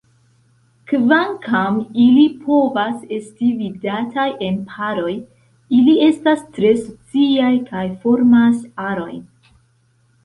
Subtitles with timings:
[0.91, 5.13] Kvankam ili povas esti vidataj en paroj,
[5.81, 8.61] ili estas tre sociaj kaj formas
[8.91, 9.25] arojn.